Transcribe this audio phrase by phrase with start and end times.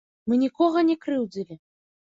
[0.31, 1.55] Мы нікога не крыўдзілі.